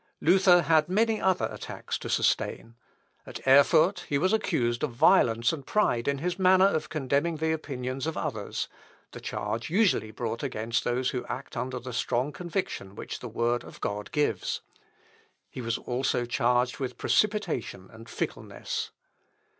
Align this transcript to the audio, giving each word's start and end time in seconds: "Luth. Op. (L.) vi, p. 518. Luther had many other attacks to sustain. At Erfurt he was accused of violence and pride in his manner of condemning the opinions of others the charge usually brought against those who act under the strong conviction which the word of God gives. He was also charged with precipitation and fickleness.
"Luth. 0.19 0.47
Op. 0.47 0.57
(L.) 0.57 0.61
vi, 0.61 0.61
p. 0.61 0.65
518. 0.65 0.65
Luther 0.65 0.73
had 0.73 0.89
many 0.89 1.21
other 1.21 1.53
attacks 1.53 1.97
to 1.99 2.09
sustain. 2.09 2.73
At 3.27 3.45
Erfurt 3.47 3.99
he 4.09 4.17
was 4.17 4.33
accused 4.33 4.81
of 4.81 4.93
violence 4.93 5.53
and 5.53 5.63
pride 5.63 6.07
in 6.07 6.17
his 6.17 6.39
manner 6.39 6.65
of 6.65 6.89
condemning 6.89 7.37
the 7.37 7.51
opinions 7.51 8.07
of 8.07 8.17
others 8.17 8.67
the 9.11 9.21
charge 9.21 9.69
usually 9.69 10.09
brought 10.09 10.41
against 10.41 10.83
those 10.83 11.11
who 11.11 11.23
act 11.27 11.55
under 11.55 11.77
the 11.77 11.93
strong 11.93 12.31
conviction 12.31 12.95
which 12.95 13.19
the 13.19 13.29
word 13.29 13.63
of 13.63 13.79
God 13.79 14.11
gives. 14.11 14.61
He 15.51 15.61
was 15.61 15.77
also 15.77 16.25
charged 16.25 16.79
with 16.79 16.97
precipitation 16.97 17.87
and 17.93 18.09
fickleness. 18.09 18.89